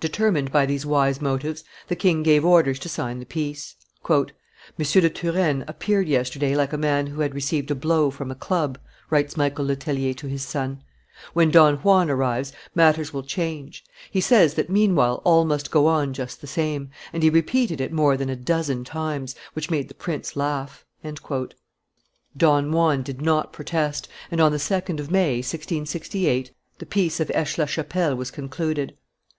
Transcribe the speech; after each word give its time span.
Determined 0.00 0.50
by 0.50 0.64
these 0.64 0.86
wise 0.86 1.20
motives, 1.20 1.64
the 1.88 1.94
king 1.94 2.22
gave 2.22 2.46
orders 2.46 2.78
to 2.78 2.88
sign 2.88 3.18
the 3.18 3.26
peace. 3.26 3.74
"M. 4.08 4.28
de 4.78 5.10
Turenne 5.10 5.66
appeared 5.68 6.08
yesterday 6.08 6.56
like 6.56 6.72
a 6.72 6.78
man 6.78 7.08
who 7.08 7.20
had 7.20 7.34
received 7.34 7.70
a 7.70 7.74
blow 7.74 8.10
from 8.10 8.30
a 8.30 8.34
club," 8.34 8.78
writes 9.10 9.36
Michael 9.36 9.66
Le 9.66 9.76
Tellier 9.76 10.14
to 10.14 10.28
his 10.28 10.42
son: 10.42 10.82
"when 11.34 11.50
Don 11.50 11.76
Juan 11.76 12.08
arrives, 12.08 12.54
matters 12.74 13.12
will 13.12 13.22
change; 13.22 13.84
he 14.10 14.18
says 14.18 14.54
that, 14.54 14.70
meanwhile, 14.70 15.20
all 15.26 15.44
must 15.44 15.70
go 15.70 15.86
on 15.88 16.14
just 16.14 16.40
the 16.40 16.46
same, 16.46 16.88
and 17.12 17.22
he 17.22 17.28
repeated 17.28 17.82
it 17.82 17.92
more 17.92 18.16
than 18.16 18.30
a 18.30 18.36
dozen 18.36 18.82
times, 18.82 19.36
which 19.52 19.70
made 19.70 19.88
the 19.88 19.94
prince 19.94 20.36
laugh." 20.36 20.86
Don 22.34 22.72
Juan 22.72 23.02
did 23.02 23.20
not 23.20 23.52
protest, 23.52 24.08
and 24.30 24.40
on 24.40 24.52
the 24.52 24.56
2d 24.56 24.98
of 24.98 25.10
May, 25.10 25.42
1668, 25.42 26.50
the 26.78 26.86
peace 26.86 27.20
of 27.20 27.30
Aix 27.34 27.58
la 27.58 27.66
Chapelle 27.66 28.16
was 28.16 28.30
concluded. 28.30 28.96